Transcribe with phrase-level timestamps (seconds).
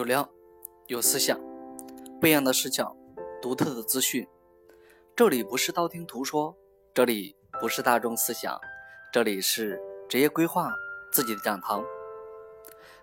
[0.00, 0.26] 有料，
[0.86, 1.38] 有思想，
[2.22, 2.96] 不一样的视角，
[3.42, 4.26] 独特的资讯。
[5.14, 6.56] 这里不是道听途说，
[6.94, 8.58] 这里不是大众思想，
[9.12, 9.78] 这里是
[10.08, 10.72] 职业规划
[11.12, 11.84] 自己的讲堂。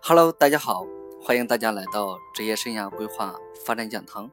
[0.01, 0.87] Hello，大家好，
[1.21, 4.31] 欢迎大家来到职业生涯规划发展讲堂，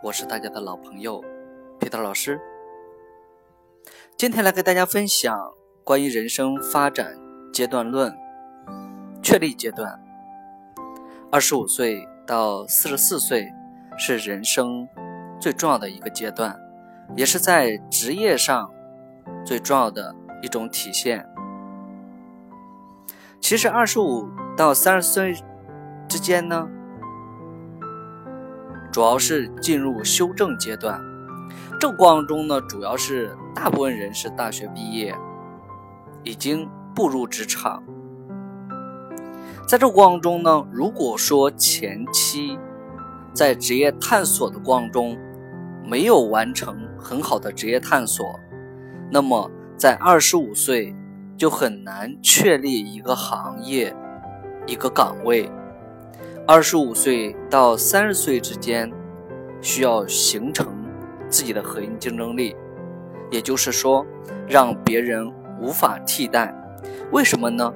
[0.00, 1.20] 我是大家的老朋友
[1.80, 2.40] 皮特老师。
[4.16, 5.52] 今天来给大家分享
[5.82, 7.18] 关于人生发展
[7.52, 8.16] 阶段论，
[9.20, 10.00] 确立阶段。
[11.32, 13.52] 二十五岁到四十四岁
[13.98, 14.88] 是人生
[15.40, 16.58] 最重要的一个阶段，
[17.16, 18.70] 也是在职业上
[19.44, 21.28] 最重要的一种体现。
[23.40, 25.34] 其实二十五到三十岁
[26.08, 26.66] 之间呢，
[28.90, 30.98] 主要是进入修正阶段。
[31.78, 35.14] 这个过程中呢，主要是大部分人是大学毕业，
[36.22, 37.82] 已经步入职场。
[39.66, 42.58] 在这过程中呢，如果说前期
[43.32, 45.16] 在职业探索的过程中
[45.82, 48.38] 没有完成很好的职业探索，
[49.10, 50.94] 那么在二十五岁
[51.36, 53.94] 就很难确立一个行业、
[54.66, 55.50] 一个岗位。
[56.46, 58.92] 二十五岁到三十岁之间，
[59.62, 60.68] 需要形成
[61.26, 62.54] 自己的核心竞争力，
[63.30, 64.04] 也就是说，
[64.46, 66.54] 让别人无法替代。
[67.12, 67.72] 为什么呢？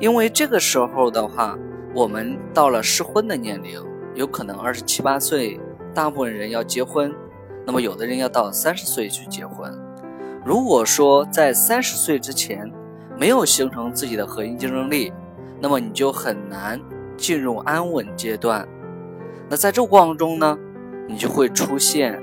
[0.00, 1.58] 因为这个时候的话，
[1.92, 3.82] 我们到了适婚的年龄，
[4.14, 5.58] 有可能二十七八岁，
[5.92, 7.12] 大部分人要结婚，
[7.66, 9.76] 那么有的人要到三十岁去结婚。
[10.44, 12.72] 如果说在三十岁之前
[13.18, 15.12] 没有形成自己的核心竞争力，
[15.60, 16.80] 那么你就很难
[17.16, 18.66] 进入安稳阶段。
[19.48, 20.56] 那在这过程中呢，
[21.08, 22.22] 你就会出现，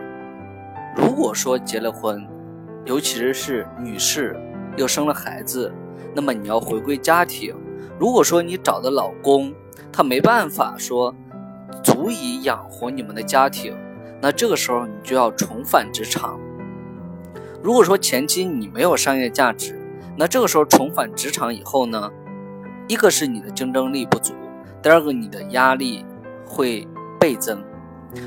[0.95, 2.26] 如果说结了婚，
[2.86, 4.34] 尤其是是女士
[4.78, 5.70] 又生了孩子，
[6.16, 7.54] 那么你要回归家庭。
[7.98, 9.54] 如果说你找的老公
[9.92, 11.16] 他没办法说
[11.82, 13.73] 足以养活你们的家庭，
[14.22, 16.39] 那这个时候你就要重返职场。
[17.64, 19.80] 如果说前期你没有商业价值，
[20.17, 22.11] 那这个时候重返职场以后呢，
[22.88, 24.34] 一个是你的竞争力不足，
[24.82, 26.05] 第二个你的压力
[26.45, 26.88] 会
[27.20, 27.64] 倍增。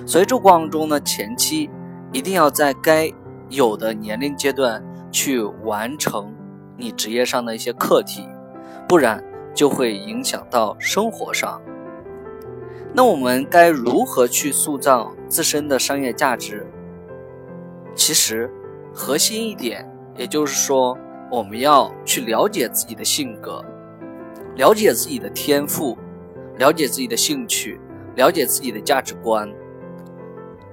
[0.06, 1.68] 所以这过程中呢，前期
[2.12, 3.12] 一定要在该
[3.50, 6.34] 有的年龄阶段去完成
[6.76, 8.26] 你职业上的一些课题，
[8.88, 9.22] 不然。
[9.54, 11.60] 就会影响到生活上。
[12.92, 16.66] 那我们该如何去塑造自身的商业价值？
[17.94, 18.50] 其实，
[18.94, 20.96] 核心一点，也就是说，
[21.30, 23.62] 我们要去了解自己的性格，
[24.56, 25.98] 了解自己的天赋，
[26.56, 27.78] 了解自己的兴趣，
[28.16, 29.52] 了解自己的价值观，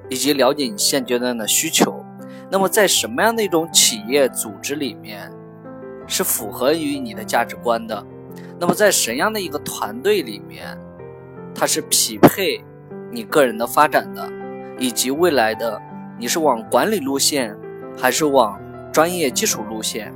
[0.10, 2.04] 以及了解你现阶段的需求。
[2.50, 5.32] 那么，在什么样的一种企业组织里面，
[6.08, 8.06] 是符合于你的价值观的？
[8.60, 10.78] 那么在什样的一个团队里面，
[11.54, 12.64] 它是匹配
[13.12, 14.32] 你个人的发展的，
[14.80, 15.82] 以及未来的
[16.18, 17.58] 你是往管理路线
[17.98, 18.60] 还是往
[18.94, 20.14] 专业技术路线？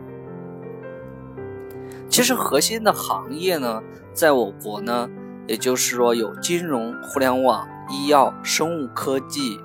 [2.09, 3.81] 其实核心的行业呢，
[4.13, 5.09] 在我国呢，
[5.47, 9.59] 也就是说有金融、互联网、医药、生物科技、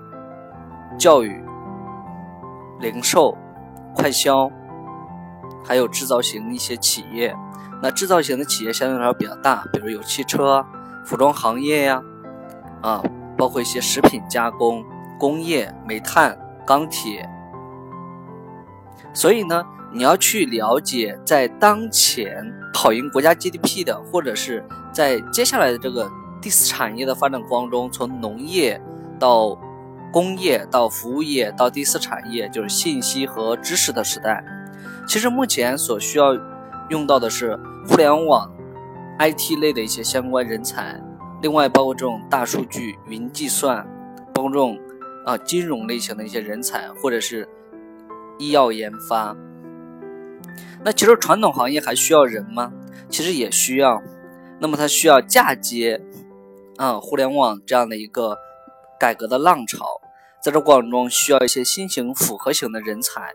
[0.99, 1.43] 教育、
[2.81, 3.37] 零售、
[3.95, 4.51] 快销，
[5.65, 7.35] 还有制造型一些企业。
[7.85, 10.65] 那制造型的企业相对来说比较大，比如有汽车、
[11.05, 12.03] 服装行业呀，
[12.81, 13.03] 啊，
[13.37, 14.83] 包括一些食品加工、
[15.21, 16.35] 工业、煤炭、
[16.67, 17.29] 钢铁。
[19.13, 19.63] 所以呢，
[19.93, 28.81] 你要去了解，在当前跑赢国家 GDP 的，或者是在接下来的这个第四产业的发展过程中，从农业
[29.19, 29.59] 到
[30.11, 34.43] 工业到服务业到第四产业，就是信息和知识的时代。
[35.07, 36.35] 其实目前所需要
[36.89, 37.61] 用到的是。
[37.87, 38.51] 互联网、
[39.19, 41.01] IT 类的一些相关人才，
[41.43, 43.87] 另外包括这种大数据、云计算，
[44.33, 44.79] 包括这种
[45.27, 47.49] 啊金融类型的一些人才，或者是
[48.39, 49.37] 医药研发。
[50.83, 52.73] 那其实传统行业还需要人吗？
[53.09, 54.03] 其实也需要。
[54.59, 56.01] 那么它需要嫁接
[56.77, 58.37] 啊互联网这样的一个
[58.99, 59.85] 改革的浪潮，
[60.43, 63.33] 在这过程中需要一些新型复合型的人才。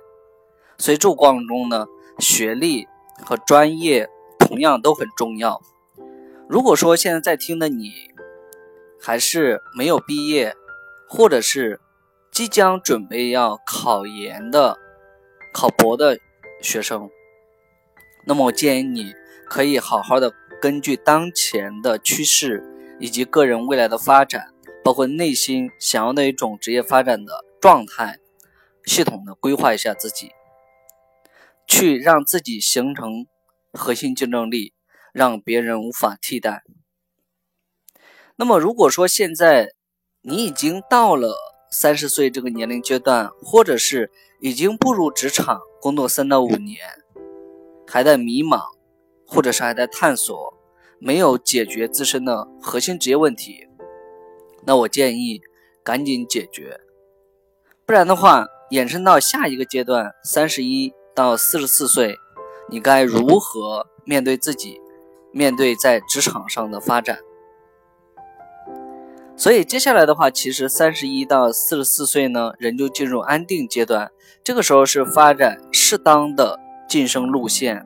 [0.77, 1.85] 所以这过程中呢，
[2.17, 2.87] 学历
[3.23, 4.09] 和专业。
[4.49, 5.61] 同样都很重要。
[6.47, 7.91] 如果说现在在听的你
[8.99, 10.55] 还是没有毕业，
[11.07, 11.79] 或者是
[12.31, 14.79] 即将准备要考研的、
[15.53, 16.17] 考博的
[16.63, 17.11] 学生，
[18.25, 19.13] 那么我建议你
[19.47, 22.63] 可以好好的根据当前的趋势
[22.99, 24.51] 以及个人未来的发展，
[24.83, 28.17] 包括内心想要的一种职业发展的状态，
[28.83, 30.31] 系统的规划一下自己，
[31.67, 33.27] 去让自己形成。
[33.73, 34.73] 核心竞争力
[35.13, 36.63] 让别人无法替代。
[38.35, 39.73] 那么如果说现在
[40.21, 41.35] 你已经到了
[41.71, 44.11] 三十岁这个年龄阶段，或者是
[44.41, 46.77] 已经步入职场工作三到五年，
[47.87, 48.61] 还在迷茫，
[49.27, 50.53] 或者是还在探索，
[50.99, 53.67] 没有解决自身的核心职业问题，
[54.65, 55.41] 那我建议
[55.83, 56.79] 赶紧解决，
[57.85, 62.17] 不然的话，衍生到下一个阶段，三十一到四十四岁，
[62.69, 64.79] 你该如何面对自己，
[65.31, 67.19] 面对在职场上的发展？
[69.35, 74.11] 所以接下来的话，其实三十一到四十四岁呢，人就进入安定阶段，
[74.43, 77.85] 这个时候是发展适当的晋升路线。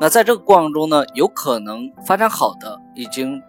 [0.00, 3.40] 那在这个过程中呢，有可能发展好的已经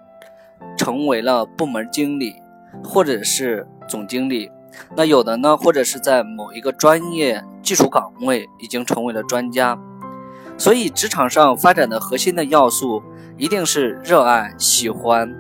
[0.78, 2.36] 成为了部门经理
[2.84, 4.50] 或者是总经理，
[4.95, 9.77] 那有的呢，或者是在某一个专业技术岗位已经成为了专家。
[10.57, 13.04] 所以职场上发展的核心的要素
[13.38, 15.33] 一定是热爱、喜欢。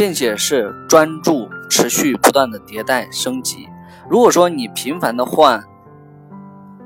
[0.00, 3.68] 并且是专注、持续、不断的迭代升级。
[4.08, 5.62] 如果说你频繁的换，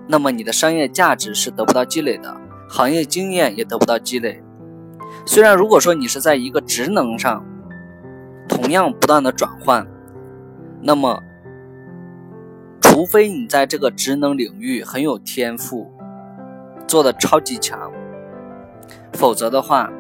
[0.08, 2.36] 那么你的商业价值是得不到积累的，
[2.68, 4.42] 行业经验也得不到积累。
[5.24, 7.44] 虽然如果说你是在一个职能上
[8.48, 9.86] 同样不断的转换，
[10.82, 11.22] 那么
[12.94, 15.90] 除非你在这个职能领域很有天赋，
[16.86, 17.90] 做的超级强，
[19.14, 19.90] 否则的话，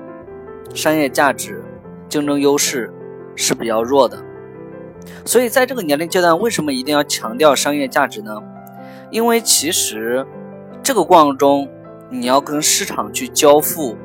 [0.72, 1.60] 商业价值、
[2.08, 2.92] 竞争优势。
[3.34, 4.16] 是比较弱的，
[5.24, 8.40] 所以在这个年龄阶段，为什么一定要强调商业价值呢？
[9.10, 10.24] 因为其实
[10.80, 11.68] 这个过程中，
[12.10, 13.96] 你要跟市场去交付，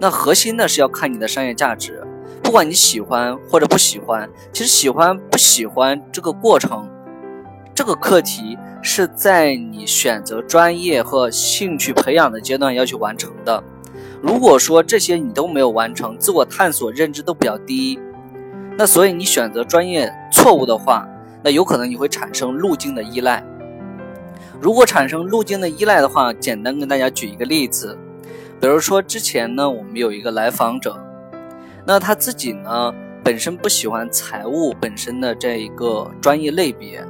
[0.00, 2.02] 那核心的是要看你的商业价值。
[2.42, 6.88] 不管你喜欢或者不喜欢，其实喜欢不喜欢这个过程，
[7.78, 13.62] 这个课题是在你选择专业和兴趣培养的阶段要去完成的。
[14.20, 17.96] 如果说这些你都没有完成，自我探索认知都比较低。
[18.76, 21.06] 那所以你选择专业错误的话，
[21.40, 23.44] 那有可能你会产生路径的依赖。
[24.60, 27.96] 如果产生路径的依赖的话，简单跟大家举一个例子，
[28.60, 30.98] 比如说之前呢，我们有一个来访者，
[31.86, 32.92] 那他自己呢
[33.22, 37.06] 本身不喜欢财务本身的这一个专业类别，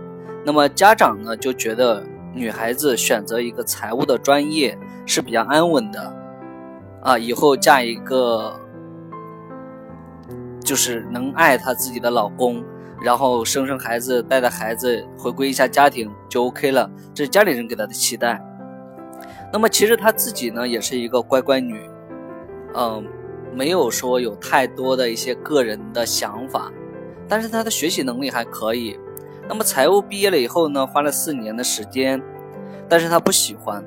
[0.49, 2.03] 那么家长呢就觉得
[2.33, 6.17] 女孩子选择一个财务的专业是比较安稳的，
[7.03, 8.59] 啊，以后嫁一个。
[10.65, 12.65] 就是能爱她自己的老公，
[13.03, 16.91] 然后生生孩子，带带孩子，回归一下家庭就 OK 了。
[17.13, 18.43] 这是家里人给她的期待。
[19.53, 21.79] 那么其实她自己呢，也是一个乖乖女，
[22.75, 23.07] 嗯，
[23.55, 26.73] 没有说有太多的一些个人的想法，
[27.29, 28.99] 但是她的学习能力还可以。
[29.49, 32.23] 那么财务毕业了以后呢，花了四年的时间，
[32.89, 33.83] 但是他不喜欢，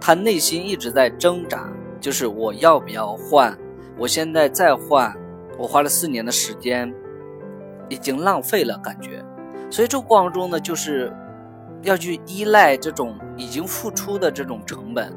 [0.00, 1.70] 他内心一直在挣扎，
[2.00, 3.56] 就是我要不要换？
[3.98, 5.14] 我现在再换。
[5.58, 6.92] 我花了四年的时间，
[7.90, 9.22] 已经浪费了，感觉。
[9.70, 11.14] 所以这个过程中呢，就是
[11.82, 15.14] 要去依赖这种已经付出的这种成本，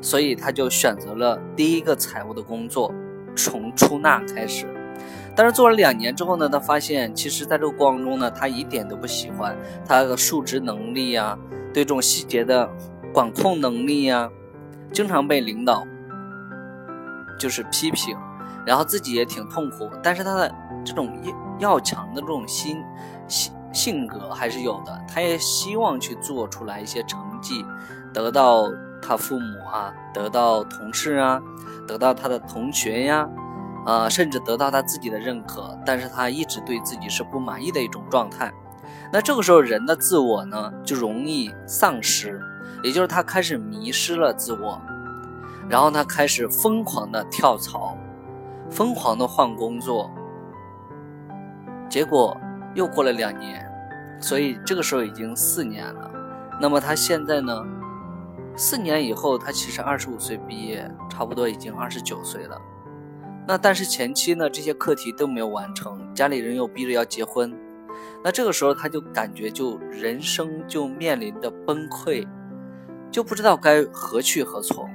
[0.00, 2.94] 所以他就选择了第一个财务的工作，
[3.34, 4.66] 从出纳开始。
[5.34, 9.56] 但是做了两年之后呢，他发现其实在这个过程中呢，他一点都不喜欢
[9.86, 11.38] 他的数值能力呀，
[11.72, 12.68] 对这种细节的
[13.12, 14.30] 管控能力呀，
[14.92, 15.86] 经常被领导
[17.38, 18.16] 就是批评。
[18.66, 21.18] 然后自己也挺痛苦，但是他的这种
[21.58, 22.76] 要强的这种心
[23.26, 27.64] 性性格还是有的，他也希望去做出来一些成绩，
[28.12, 28.64] 得到
[29.00, 31.40] 他父母啊，得到同事啊，
[31.88, 33.26] 得到他的同学呀，
[33.86, 38.52] 啊甚至得到他自己的认可，但是他一直对自己是不满意的一种状态。
[39.12, 42.40] 那这个时候人的自我呢就容易丧失，
[42.82, 44.80] 也就是他开始迷失了自我，
[45.68, 47.96] 然后他开始疯狂的跳槽。
[48.70, 50.08] 疯狂的换工作，
[51.88, 52.40] 结果
[52.72, 53.68] 又过了两年，
[54.20, 56.08] 所以这个时候已经四年了。
[56.60, 57.52] 那么他现在呢？
[58.54, 62.56] 四年以后，他其实二十五岁毕业，差不多已经二十九岁了。
[63.50, 67.52] 那但是前期呢，这些课题都没有完成，家里人又逼着要结婚，
[68.22, 72.24] 那这个时候他就感觉就人生就面临着崩溃，
[73.10, 74.88] 就不知道该何去何从。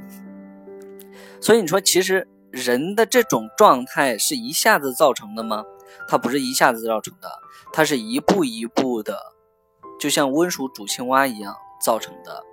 [1.41, 2.25] 所以你说，其实。
[2.51, 5.65] 人的这种状态是一下子造成的吗？
[6.07, 7.29] 它不是一下子造成的，
[7.73, 9.19] 它是一步一步的，
[9.99, 12.45] 就像温水煮青蛙一样造成的。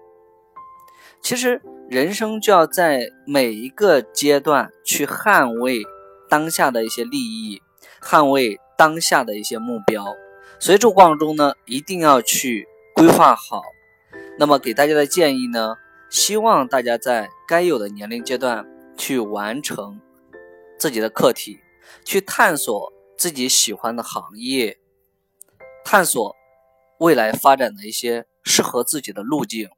[1.21, 5.85] 其实人生就要在每一个阶段去捍卫
[6.33, 7.61] 当下的一些利益，
[8.01, 10.03] 捍卫当下的一些目标。
[10.59, 13.61] 所以这个过程中呢，一定要去规划好。
[14.39, 15.77] 那么给大家的建议呢，
[16.09, 18.67] 希望大家在该有的年龄阶段。
[18.95, 20.01] 去完成
[20.79, 21.59] 自己的课题，
[22.05, 24.79] 去探索自己喜欢的行业，
[25.83, 26.37] 探索
[26.99, 29.71] 未来发展的一些适合自己的路径。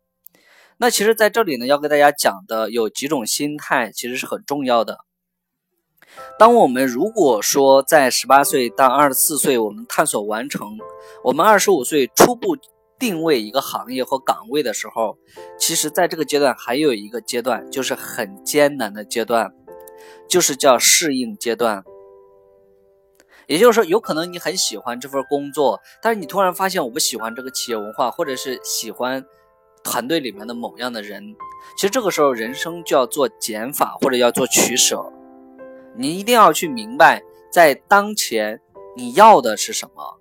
[0.79, 4.99] 那其实，在这里呢，要给大家讲的有几种心态，其实是很重要的。
[6.39, 10.69] 当我们如果说在十八岁到二十四岁，我们探索完成，
[11.23, 12.57] 我们二十五岁初步
[12.99, 15.17] 定位一个行业或岗位的时候，
[15.59, 19.53] 其实在这个阶段还有一个阶段，就是很艰难的阶段，
[20.29, 21.85] 就是叫适应阶段。
[23.47, 29.25] 也就是说，有可能你很喜欢这份工作，但是你突然发现我不喜欢这个企业文化，或者是喜欢
[29.83, 31.23] 团队里面的某样的人，
[31.77, 35.05] 其实这个时候人生就要做减法或者要做取舍。
[35.97, 37.23] 你一定要去明白，
[37.53, 38.61] 在当前
[38.97, 40.19] 你要的是什么，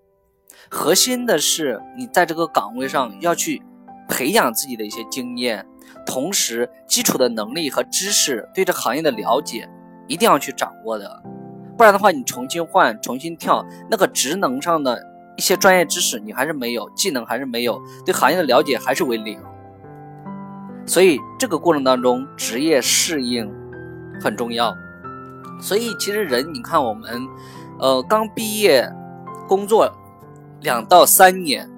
[0.70, 3.62] 核心的是你在这个岗位上要去
[4.08, 5.65] 培养自己的一些经验，
[6.06, 9.68] 同时基础的能力和知识对这行业的了解
[10.08, 11.24] 一定要去掌握的，
[11.77, 15.01] 不然的话你重新换、重新跳，那个职能上的
[15.38, 19.39] 一些专业知识你还是没有，技能还是没有，对行业的了解还是为零。
[20.86, 23.50] 所以这个过程当中，职业适应
[24.22, 24.75] 很重要。
[25.60, 27.27] 所以其实人，你看我们，
[27.79, 28.89] 呃，刚毕业，
[29.48, 29.89] 工作
[30.62, 31.69] 两到三年，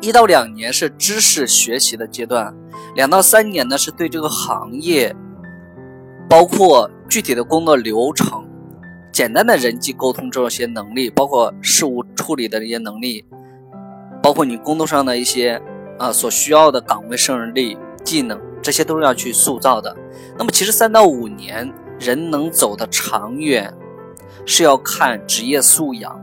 [0.00, 2.54] 一到两年是知识学习的阶段，
[2.94, 5.14] 两到三年呢是对这个行业，
[6.28, 8.46] 包括具体的工作流程、
[9.12, 13.24] 简单的人际沟通这些能力，包括事务处理的一些能力，
[14.22, 15.60] 包括你工作上的一些
[15.98, 19.96] 啊所需要的岗位胜任力、技能，这些都是要去塑造的。
[20.38, 21.72] 那么其实三到五年。
[21.98, 23.72] 人能走得长远，
[24.44, 26.20] 是要看职业素养。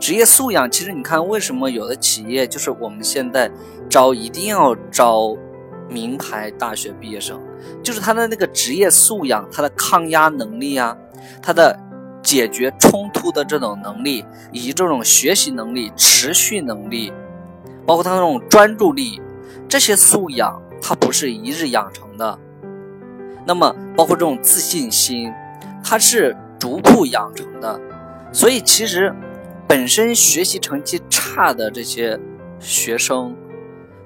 [0.00, 3.50] 职业素养，其实你看，为什么有的企业就是我们现在
[3.88, 5.36] 招一定要招
[5.88, 7.40] 名牌大学毕业生，
[7.82, 10.96] 就是他的那个职业素养，他的抗压能力啊，
[11.42, 11.76] 他的
[12.22, 17.12] 解决冲突的这种能力，以及这种学习能力、持续能力，
[17.84, 19.20] 包括他那种专注力，
[19.68, 22.38] 这些素养，它不是一日养成的。
[23.48, 25.32] 那么，包括这种自信心，
[25.82, 27.80] 它是逐步养成的。
[28.30, 29.10] 所以，其实
[29.66, 32.20] 本身学习成绩差的这些
[32.60, 33.34] 学生，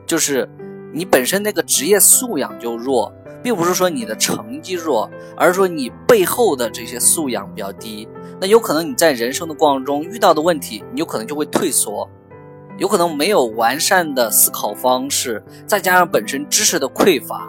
[0.06, 0.49] 就是
[0.92, 8.08] 你本身那个职业素养就弱，并不是说你的成绩弱，而是说你背后的这些素养比较低。
[8.40, 12.08] 那有可能你在人生的过程中遇到的问题，你有可能就会退缩，
[12.78, 17.49] 有可能没有完善的思考方式，再加上本身知识的匮乏。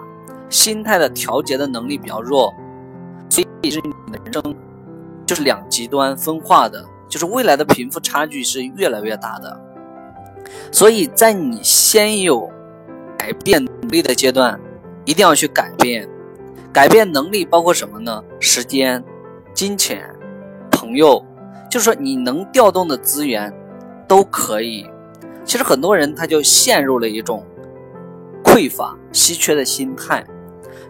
[0.53, 2.53] 心态的调节的能力比较弱，
[3.27, 4.55] 所以是你的人生
[5.25, 9.59] 就是两极端分化的，就是未来的贫富差距是越来越大的。
[10.71, 12.47] 所以在你先有
[13.17, 14.59] 改变能力的阶段，
[15.05, 16.07] 一定要去改变。
[16.71, 18.23] 改变能力包括什么呢？
[18.39, 19.03] 时间、
[19.55, 20.07] 金钱、
[20.69, 21.25] 朋友，
[21.67, 23.51] 就是说你能调动的资源
[24.07, 24.87] 都可以。
[25.43, 27.43] 其实很多人他就陷入了一种
[28.43, 30.23] 匮乏、稀缺的心态。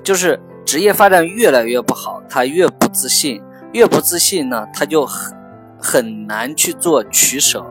[0.03, 3.41] 就是职业发展越来越不好，他越不自信，
[3.71, 5.35] 越不自信呢，他就很
[5.79, 7.65] 很难去做取舍，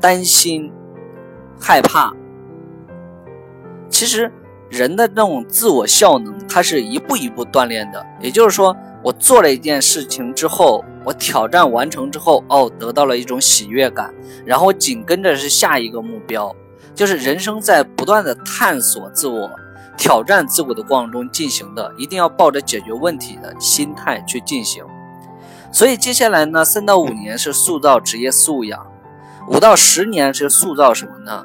[0.00, 0.72] 担心、
[1.60, 2.12] 害怕。
[3.88, 4.30] 其实
[4.68, 8.04] 人的那种自我效能，它是一步一步锻炼的。
[8.20, 14.12] 也就是说，我做了一件事情之后，我挑战完成之后，哦，得到了一种喜悦感，
[14.44, 16.54] 然后紧跟着是下一个目标，
[16.96, 19.48] 就是人生在不断的探索自我。
[19.98, 24.84] 挑战自我的过程中进行的，一定要抱着解决问题的心态去进行。
[25.72, 28.86] 所以接下来呢，三到五年是塑造职业素养，
[29.48, 31.44] 五到十年是塑造什么呢？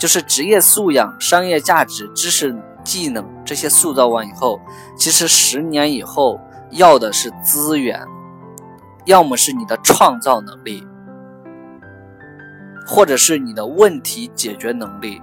[0.00, 4.60] 就是职业素养、商业价值、知识技能这些塑造完以后，
[4.96, 6.40] 其实十年以后
[6.70, 8.04] 要的是资源，
[9.04, 10.84] 要么是你的创造能力，
[12.92, 15.18] 或者是你的问题解决能力，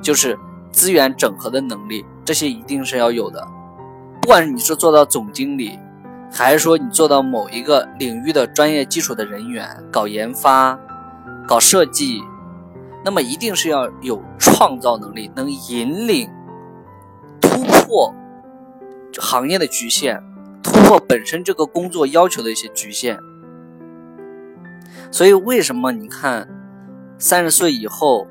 [0.00, 0.38] 就是。
[0.74, 3.46] 资源整合的能力，这些一定是要有的。
[4.20, 5.78] 不管你是做到总经理，
[6.32, 10.76] 还是说你做到某一个领域的专业基础的人员，搞研发、
[11.46, 12.20] 搞设计，
[13.04, 16.28] 那么一定是要有创造能力，能引领、
[17.40, 18.12] 突破
[19.20, 20.20] 行业的局限，
[20.60, 23.16] 突破本身这个工作要求的一些局限。
[25.12, 26.48] 所以，为什么你看
[27.24, 28.26] 三十岁以后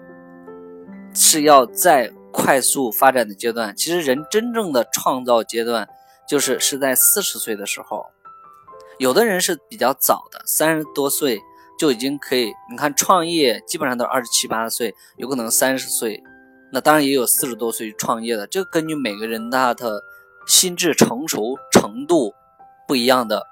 [1.15, 2.13] 是要在？
[2.31, 5.87] 快速发展的阶段，其实人真正的创造阶段，
[6.27, 8.07] 就是是在四十岁的时候。
[8.97, 11.39] 有的人是比较早的，三十多岁
[11.77, 12.51] 就已经可以。
[12.71, 16.23] 你看创业基本上都是二十七八岁，有可能三十岁，
[16.71, 18.47] 那当然也有四十多岁创业的。
[18.47, 20.01] 这根据每个人他的
[20.47, 22.33] 心智成熟程度
[22.87, 23.45] 不一样的。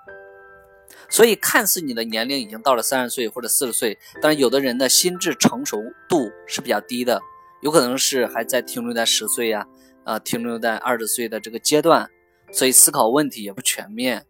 [1.12, 5.78] 所以看似你的年龄已经到了三十岁或者四十岁，但是有的人的心智成熟
[6.08, 7.22] 度是比较低的，
[7.62, 9.68] 有可能是还在停留在十岁呀，
[10.06, 12.10] 啊，停留在二十岁的这个阶段，
[12.54, 14.26] 所以思考问题也不全面，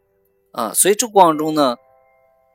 [0.53, 1.75] 啊，所以这过程中呢，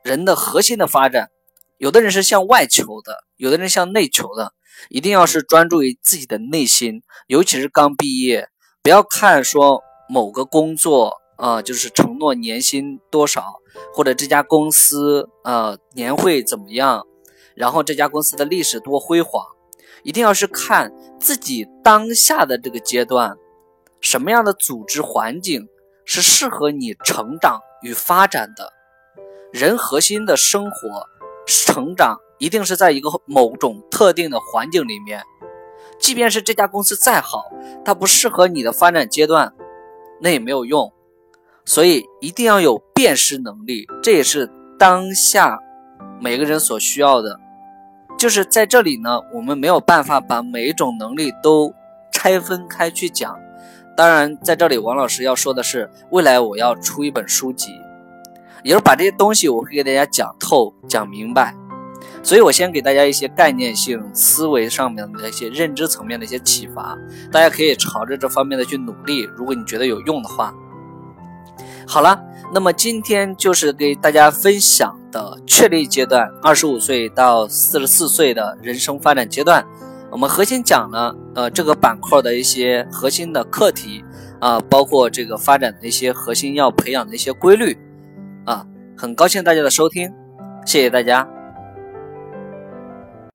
[0.03, 1.29] 人的核心的发展，
[1.77, 4.51] 有的人是向外求的，有的人向内求的，
[4.89, 8.49] 一定要是专注于自己的内心，尤其是刚毕业，
[8.83, 11.13] 不要看说某个工作。
[11.37, 13.61] 啊，就是承诺年薪多少，
[13.93, 17.05] 或者这家公司呃年会怎么样，
[17.55, 19.45] 然后这家公司的历史多辉煌，
[20.03, 23.37] 一定要是看自己当下的这个阶段，
[24.01, 25.67] 什么样的组织环境
[26.05, 28.73] 是适合你成长与发展的。
[29.53, 31.07] 人核心的生活
[31.45, 35.23] 成长一定是在一个某种特定的环境里面，
[35.99, 37.45] 即便是这家公司再好，
[37.85, 39.53] 它不适合你的发展阶段，
[40.19, 40.91] 那也没有用。
[41.67, 45.59] 所以一定要有辨识能力，这也是当下
[46.17, 47.41] 每个人所需要的。
[48.17, 51.73] 就是在这里呢，我们没有办法把每一种能力都
[52.09, 53.37] 拆分开去讲。
[53.97, 57.73] 当然，在这里王老师要说的是，未来我要出一本书籍，
[58.63, 61.53] 也就是把这些东西我会给大家讲透、讲明白。
[62.23, 66.97] 所以我先给大家一些概念性思维上面的一些认知层面的一些启发，
[67.29, 69.23] 大家可以朝着这方面的去努力。
[69.35, 70.55] 如果你觉得有用的话。
[71.89, 72.21] 好了，
[72.53, 79.65] 那么今天就是给大家分享的确立阶段，二十五岁到四十四岁的人生发展阶段，
[80.11, 84.03] 我们核心讲了呃这个板块的一些核心的课题
[84.41, 87.77] 啊，包括这个发展的一些核心要培养的一些规律
[88.45, 88.65] 啊，
[88.97, 90.13] 很高兴大家的收听，
[90.65, 91.36] 谢谢大家。